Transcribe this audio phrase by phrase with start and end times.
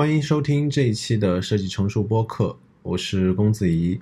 [0.00, 4.00] 欢迎收听这一期的设计成熟播客，我是公子怡。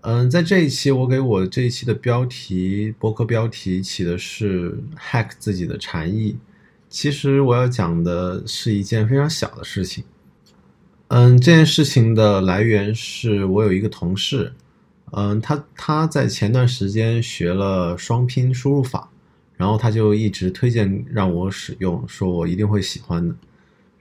[0.00, 6.36] 嗯，在这一期，我给我这一期的标题播客标题起的是 “hack 自己的禅意”。
[6.90, 10.02] 其实我要讲的是一件非常小的事情。
[11.06, 14.52] 嗯，这件事情的来源是我有一个同事，
[15.12, 19.08] 嗯，他他在前段时间学了双拼输入法，
[19.54, 23.32] 然后他就一直推荐让我使用，说我一定会喜欢的。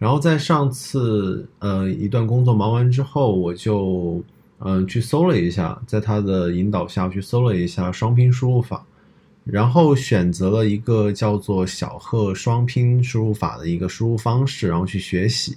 [0.02, 4.20] 然后在上次呃一段工作忙完之后，我就
[4.58, 8.84] 嗯去搜了一下，在他的引导下去搜了一下双拼输入法，
[9.44, 15.56] 然后选择了一个叫做小贺双拼输入法的一个输入方式，然后去学习。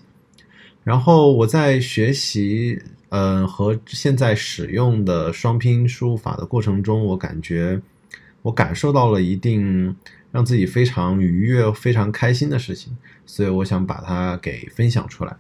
[0.83, 7.81] 然后我在学习嗯和现在使用的双拼输入法的过程中，我感觉
[8.43, 9.97] 我感受到了一定。
[10.35, 15.37] 让自己非常愉悦、非常开心的事情，所以我想把它给分享出来。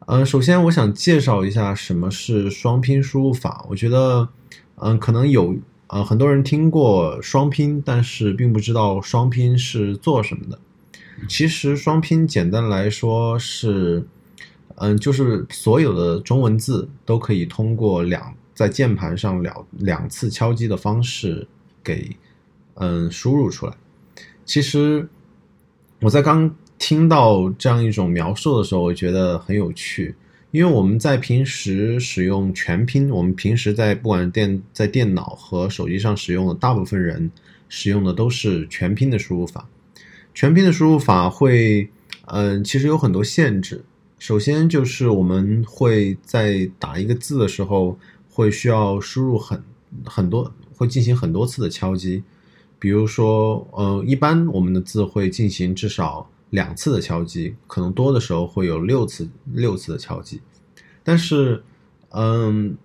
[0.00, 3.64] 嗯，首先我想介绍一下什么是双拼输入法。
[3.70, 4.28] 我觉得，
[4.74, 10.58] 嗯，可能有呃很多人听过双拼，但是并不知道双拼是做什么的。
[11.26, 14.06] 其实双拼简单来说是，
[14.74, 21.48] 嗯，就是所有的中文字都可以通过两在键盘上两两次敲击的方式
[21.82, 22.14] 给
[22.74, 23.74] 嗯输入出来。
[24.44, 25.08] 其实
[26.00, 30.14] 我在刚听到这样一种描述的时候，我觉得很有趣，
[30.50, 37.30] 因为我们在平时使用全拼，我们平时在不管电在电脑和手机上使用的大部分人
[37.68, 39.66] 使用的都是全拼的输入法。
[40.34, 41.88] 全拼的输入法会，
[42.26, 43.84] 嗯，其实有很多限制。
[44.18, 49.62] 首先就是我们会在打一个字的时候，会需要输入很
[50.04, 52.22] 很多，会进行很多次的敲击。
[52.84, 60.38] 比如说，呃，一般我们的字会进行至少两次的敲击，可能多的时候会有六次六次的敲击。
[61.02, 61.64] 但是，
[62.10, 62.76] 嗯，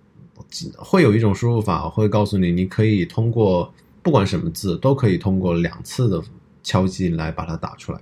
[0.78, 3.70] 会有一种输入法会告诉你，你可以通过
[4.02, 6.22] 不管什么字都可以通过两次的
[6.62, 8.00] 敲击来把它打出来。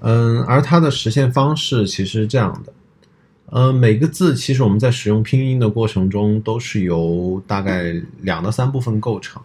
[0.00, 2.72] 嗯，而它的实现方式其实是这样的，
[3.52, 9.40] 嗯，每个字其实我们在使用拼音的过程中都是由大概两到三部分构成。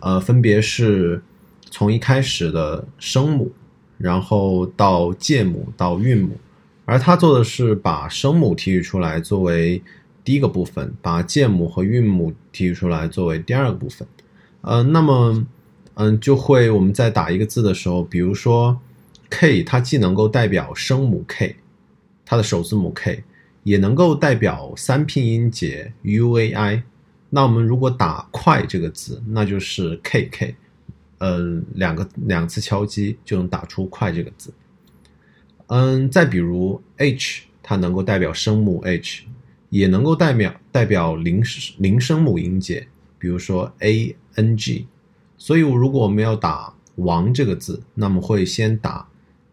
[0.00, 1.22] 呃，分别是
[1.70, 3.52] 从一开始的声母，
[3.96, 6.36] 然后到介母到韵母，
[6.84, 9.82] 而他做的是把声母提取出来作为
[10.22, 14.06] 第一个部分，把介母和韵母提取出来作为第二个部分。
[14.60, 15.46] 呃，那么，
[15.94, 18.78] 嗯，就会我们在打一个字的时候，比如说
[19.30, 21.56] K，它既能够代表声母 K，
[22.26, 23.24] 它的首字母 K，
[23.62, 26.82] 也能够代表三拼音节 U A I。
[27.34, 30.54] 那我们如果打“快”这个字，那就是 “k k”，
[31.18, 34.54] 嗯，两个两次敲击就能打出“快”这个字。
[35.66, 39.24] 嗯，再比如 “h”，它能够代表声母 “h”，
[39.68, 41.42] 也能够代表代表零
[41.78, 42.86] 零声母音节，
[43.18, 44.86] 比如说 “a n g”。
[45.36, 49.08] 所以，如果我们要打“王”这个字，那么会先打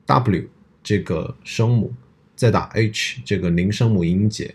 [0.05, 0.47] “w”
[0.83, 1.91] 这个声母，
[2.35, 4.53] 再打 “h” 这个零声母音节。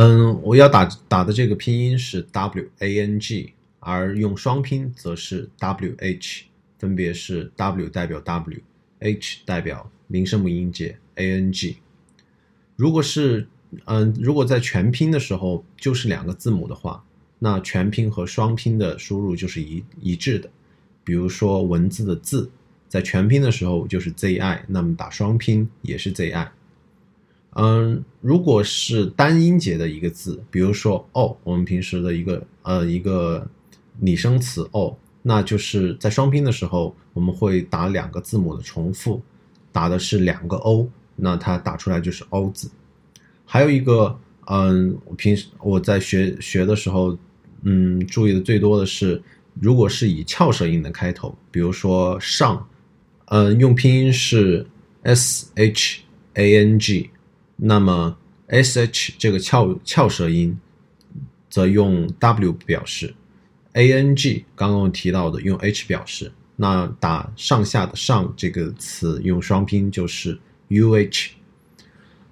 [0.00, 6.44] 嗯，我要打打的这个拼音是 W A N G，而用双拼则是 W H，
[6.78, 11.78] 分别是 W 代表 W，H 代表零声母音节 A N G。
[12.76, 13.48] 如果是
[13.86, 17.02] 嗯，如果在全拼的时候就是两个字母的话，
[17.40, 20.48] 那全拼和双拼的输入就是一一致的。
[21.02, 22.48] 比如说文字的字，
[22.88, 26.52] 在全拼的时候就是 Z I，那么打双拼也是 Z I。
[27.60, 33.44] 嗯，如果是单音节的一个字，比如说“哦”，我们平时的一个呃一个
[33.98, 39.20] 拟声词“哦”，那就是在双拼的时候，我们会打两个字母的重复，
[39.72, 42.70] 打的是两个 “o”，那它打出来就是 “o” 字。
[43.44, 47.18] 还有一个，嗯，平时我在学学的时候，
[47.62, 49.20] 嗯，注意的最多的是，
[49.60, 52.68] 如果是以翘舌音的开头，比如说“上”，
[53.26, 54.64] 嗯，用拼音是
[55.02, 56.02] “s h
[56.34, 57.10] a n g”。
[57.60, 58.16] 那么
[58.46, 60.56] s h 这个翘翘舌音，
[61.50, 63.12] 则用 w 表示
[63.72, 66.30] ；a n g 刚刚提到的用 h 表示。
[66.54, 70.38] 那打上下的上这个词用双拼就是
[70.68, 71.32] u h。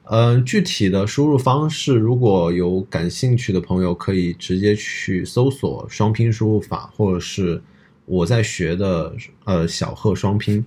[0.05, 7.61] 嗯，具体的输入方式，如果有感兴趣的朋友，可以直接去搜索双拼输入法，或者是
[8.05, 9.13] 我在学的
[9.43, 10.65] 呃小贺双拼。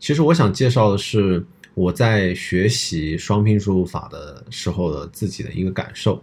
[0.00, 1.46] 其实我想介绍的是。
[1.74, 6.22] 我在学习双拼输入法的时候的自己的一个感受，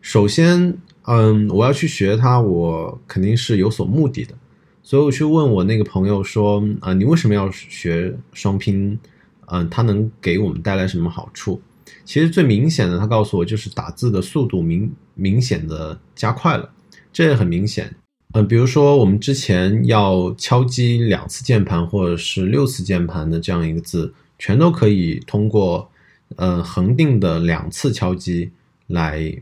[0.00, 4.34] 首先，嗯，我要去学它，我肯定是有所目的的，
[4.82, 8.98] 所以我去问我那个朋友说，啊，你为什么要学双拼？
[9.46, 11.60] 嗯，它能给我们带来什么好处？
[12.04, 16.70] 其实最明显的，它告诉我就是打字的速度明明显的加快了，
[17.12, 17.94] 这也很明显。
[18.32, 25.90] 嗯，比如说我们之前要敲击两次键盘或者是六次键盘的这样一个字，全都可以通过
[26.36, 28.50] 呃恒定的两次敲击
[28.86, 29.34] 来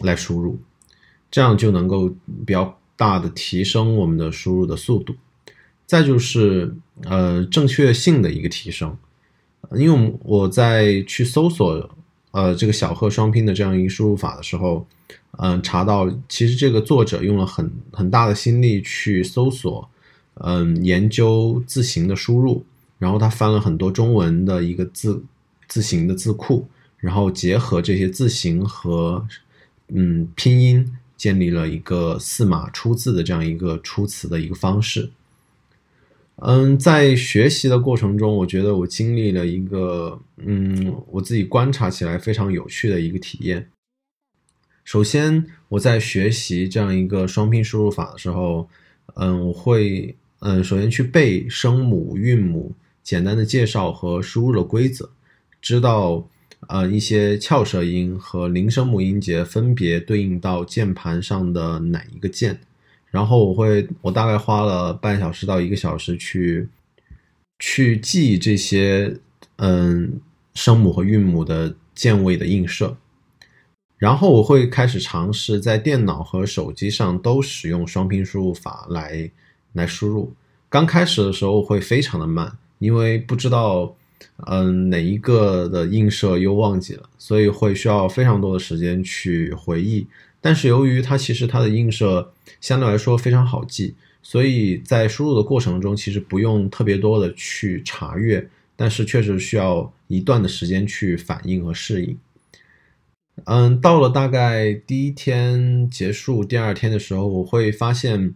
[0.00, 0.58] 来输入，
[1.30, 2.08] 这样就能够
[2.46, 5.14] 比较大的提升我们的输入的速度。
[5.86, 6.74] 再就是
[7.04, 8.96] 呃正确性的一个提升，
[9.72, 11.90] 因为我们我在去搜索
[12.30, 14.86] 呃这个小贺双拼的这样一个输入法的时候。
[15.40, 19.88] 嗯，查到其实这个作者用了很很大的心力去搜索，
[20.34, 22.64] 嗯，研究字形的输入，
[22.98, 25.22] 然后他翻了很多中文的一个字
[25.68, 26.68] 字形的字库，
[26.98, 29.26] 然后结合这些字形和
[29.88, 35.10] 嗯拼音，建立了一个四码出字的这样一个出词的一个方式。
[36.40, 43.68] 嗯，在学习的过程中，我觉得我经历了一个嗯，我自己观察起来非常有趣的一个体验。
[44.84, 48.68] 首先，我在学习这样一个双拼输入法的时候，
[49.14, 52.72] 嗯，我会嗯，首先去背声母、韵母，
[53.08, 55.08] 简单的介绍和输入的规则，
[55.62, 56.28] 知道
[56.66, 62.60] 呃一些翘舌音和零声母音节分别对应到键盘上的哪一个键，
[63.06, 66.68] 然后我会我大概花了半小时到一个小时去
[67.58, 69.16] 去记这些
[69.56, 70.20] 嗯
[70.52, 72.94] 声母和韵母的键位的映射。
[73.96, 79.30] 然后我会开始尝试在电脑和手机上都使用双拼输入法来
[79.72, 80.34] 来输入。
[80.68, 83.96] 刚开始的时候会非常的慢，因为不知道
[84.46, 90.06] 嗯哪一个的映射又忘记了，所以会需要非常多的时间去回忆。
[90.40, 102.16] 但是由于它其实它的映射相对来说非常好记，所以在输入的过程中其实不用特别多的去查阅，但是确实需要一段的时间去反应和适应。
[103.44, 108.34] 嗯，到了大概第一天结束，第二天的时候，我会发现，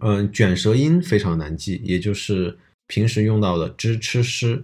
[0.00, 2.58] 嗯，卷舌音非常难记，也就是
[2.92, 4.62] 平时用到的 zh、ch、sh，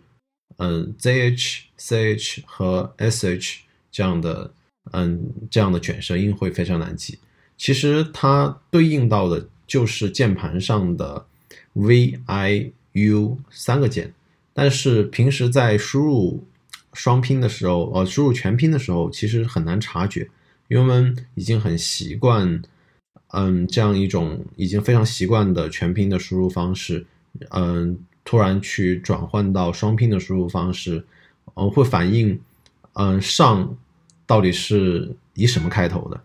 [0.59, 3.61] 嗯，zh、ch 和 sh
[3.91, 4.53] 这样的，
[4.93, 7.19] 嗯，这样的卷舌音会非常难记。
[7.57, 11.25] 其实它对应到的就是键盘上的
[11.73, 14.13] v、i、u 三个键，
[14.53, 16.45] 但是平时在输入。
[16.95, 20.29] 双拼的时候，呃，输入全拼的时候，其实很难察觉，
[20.69, 22.61] 因为我们已经很习惯，
[23.29, 27.07] 嗯，这样一种已经非常习惯的全拼的输入方式，
[27.51, 27.97] 嗯，
[28.29, 31.03] 突然去转换到双拼的输入方式，
[31.55, 32.39] 嗯，会反映，
[32.93, 33.75] 嗯，上
[34.27, 36.21] 到底是以什么开头的？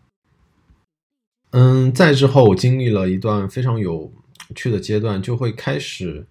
[1.51, 4.11] 嗯，再之后我经历了一段非常有
[4.53, 6.25] 趣的阶段，就会开始。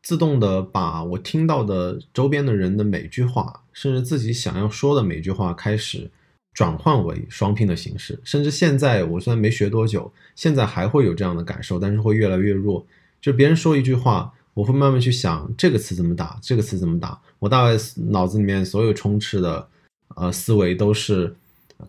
[0.00, 6.08] 自动的把我听到的周边的人的每句话，甚至自己想要说的每句话，开始
[6.54, 8.16] 转换为双拼的形式。
[8.22, 12.86] 甚至现在我虽然没学多久，现在还会有这样的感受，但是会越来越弱。
[13.20, 17.20] 就别人说一句话，我会慢慢去想这个词怎么打，这个词怎么打。
[17.38, 19.68] 我大概脑子里面所有充斥的
[20.14, 21.36] 呃思维都是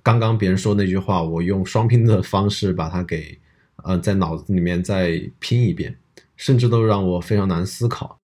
[0.03, 3.39] 刚刚别人说那句话，我用双拼的方式把它给
[3.83, 5.97] 呃在脑子里面再拼一遍。
[6.35, 8.19] 甚至都让我非常难思考。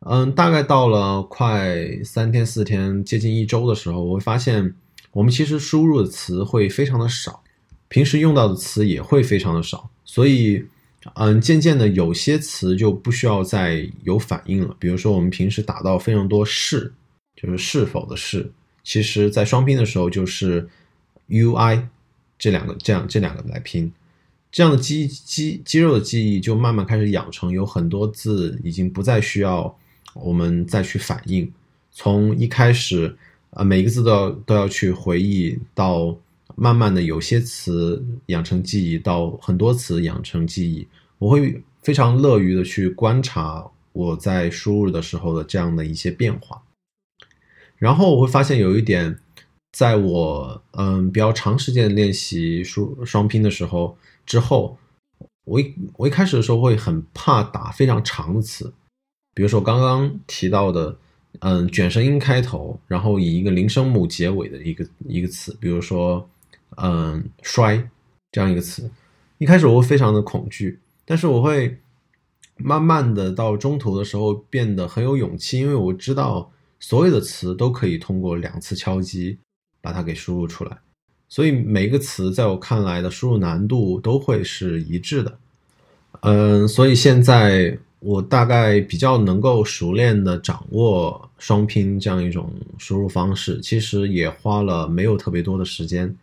[0.00, 4.74] 嗯，大概到了快三天四天，接近一周的时候，我会发现
[5.12, 7.44] 我们其实输入的词会非常的少，
[7.86, 9.88] 平时用到的词也会非常的少。
[10.04, 10.66] 所以，
[11.14, 14.76] 嗯，渐渐的有些词就不需要再有反应了。
[14.78, 16.92] 比如说，我们平时打到非常多是，
[17.34, 18.50] 就是是否的是，
[18.84, 20.68] 其实在双拼的时候就是
[21.26, 21.88] u i
[22.38, 23.92] 这两个这样这两个来拼。
[24.50, 29.74] 这样的肌肌肌肉的记忆就慢慢开始养成，有很多字已经不再需要
[30.14, 31.50] 我们再去反应。
[31.90, 33.16] 从一开始，
[33.50, 36.14] 呃，每一个字都要都要去回忆，到
[36.56, 40.86] 慢慢的有些词养成记忆，到很多词养成记忆，
[41.18, 46.62] 我会非常乐于的去观察我在输入的时候的这样的一些变化。
[47.76, 49.18] 然后我会发现有一点，
[49.72, 53.96] 在我嗯比较长时间练习输双拼的时候。
[54.24, 54.78] 之后，
[55.44, 58.72] 我一我一开始的时候会很怕打非常长的词，
[59.34, 60.96] 比如说刚刚提到的，
[61.40, 66.30] 嗯，卷舌音开头，然后以一个零声母结尾的一个一个词，比如说，
[66.76, 67.88] 嗯，衰
[68.30, 68.90] 这样一个词，
[69.38, 71.78] 一开始我会非常的恐惧，但是我会
[72.56, 76.50] 慢慢的到中途的时候变得很有勇气，因为我知道
[76.80, 79.38] 所有的词都可以通过两次敲击
[79.80, 80.78] 把它给输入出来。
[81.28, 85.38] 所以每一个词在我看来的输入难度都会是一致的，
[86.20, 96.14] 嗯，所以现在我大概比较能够熟练的掌握双拼这样一种输入方式，其实也花了没有特别多的时间。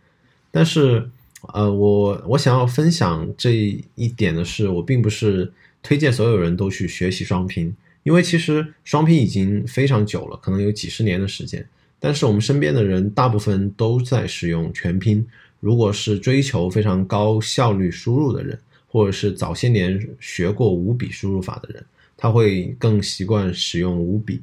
[0.50, 1.08] 但是，
[1.54, 3.54] 呃，我我想要分享这
[3.94, 5.52] 一点的是，我并不是
[5.82, 11.66] 推荐所有人都去学习双拼，因为其实双拼已经非常久了，可能有几十年的时间。
[11.98, 15.26] 但是我们身边的人大部分都在使用全拼。
[15.60, 21.84] 如果是追求非常高效率输入的人，或者是早些年学过五笔输入法的人，
[22.16, 24.40] 他会更习惯使用五笔。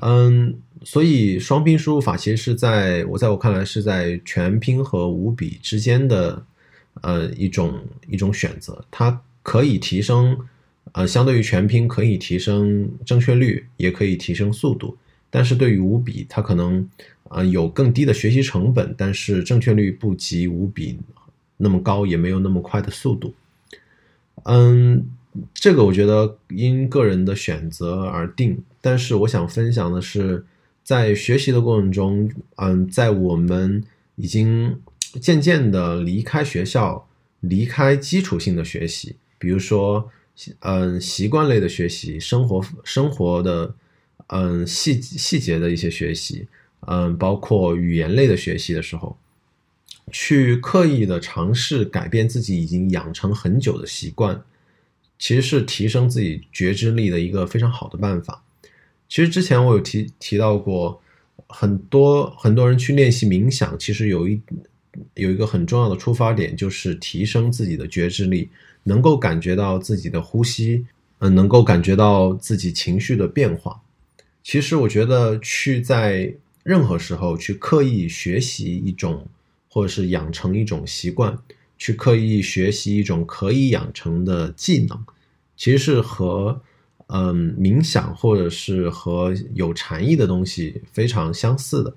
[0.00, 0.54] 嗯，
[0.84, 6.44] 所以双拼输入法其实是在我在我看来是在全拼和五笔之间的
[7.02, 8.84] 呃一种一种选择。
[8.90, 10.38] 它可以提升
[10.92, 14.96] 呃相对于全拼可以提升正确率，也可以提升速度。
[15.30, 16.88] 但是对于五笔，它可能
[17.28, 20.98] 呃有更低的学习成本，但是正确率不及五笔
[21.56, 23.34] 那么高，也没有那么快的速度。
[24.44, 25.04] 嗯，
[25.52, 28.62] 这个我觉得因个人的选择而定。
[28.80, 30.46] 但是我想分享的是，
[30.88, 33.84] 在学习的过程中，嗯，在我们
[34.16, 34.80] 已经
[35.20, 37.06] 渐渐的离开学校，
[37.40, 40.10] 离开基础性的学习，比如说
[40.60, 43.74] 嗯习惯类的学习，生活生活的。
[44.30, 46.46] 嗯，细细节的一些学习，
[46.86, 49.16] 嗯，包括语言类的学习的时候，
[50.12, 54.42] 去刻意的尝试改变自己已经养成很久的习惯，
[55.18, 58.42] 其实是提升自己觉知力的一个非常好的办法。
[59.08, 61.00] 其实之前我有提提到过，
[61.48, 64.40] 很多很多人去练习冥想，其实有一
[65.14, 68.50] 有一个很重要的出发点，就是提升自己的觉知力，
[68.82, 70.84] 能够感觉到自己的呼吸，
[71.20, 73.80] 嗯，能够感觉到自己情绪的变化。
[74.42, 79.26] 其实我觉得，去在任何时候去刻意学习一种，
[79.68, 81.36] 或者是养成一种习惯，
[81.78, 85.04] 去刻意学习一种可以养成的技能，
[85.56, 86.60] 其实是和
[87.08, 91.94] 嗯冥想或者是和有禅意的东西非常相似的。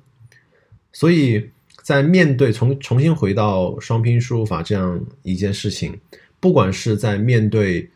[0.91, 1.49] 所以
[1.81, 5.97] 在面对重重新回到双拼输入法这样一件事情，
[6.39, 7.89] 不管是在面对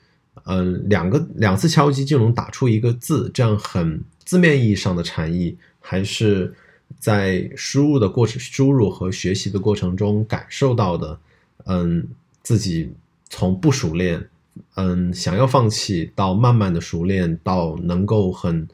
[0.45, 4.01] 嗯两个两次敲击就能打出一个字这样很。
[4.25, 6.51] 字面意义上的禅意，还是
[6.97, 11.19] 在输入的过程、输入和学习的过程中感受到的。
[11.65, 12.07] 嗯，
[12.41, 12.91] 自己
[13.29, 14.27] 从不熟练，
[14.75, 18.67] 嗯，想要放弃，到慢慢的熟练，到能够很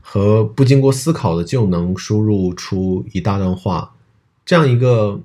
[0.00, 3.94] 和不经过思考的就能输入出一大段话，
[4.44, 5.18] 这样一个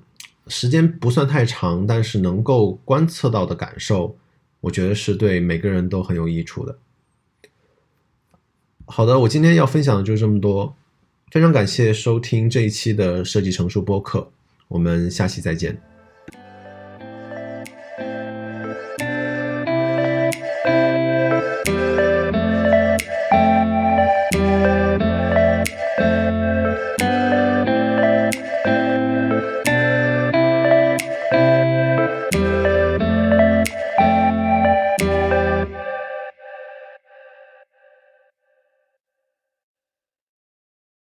[0.46, 4.16] 时间不算太长，但是能够观测到的感受，
[4.62, 6.78] 我觉得是对每个人都很有益处的。
[8.86, 10.74] 好的，我今天要分享的就是这么多，
[11.30, 14.32] 非常感谢收听这一期的设计成熟播客，
[14.68, 15.89] 我们下期再见。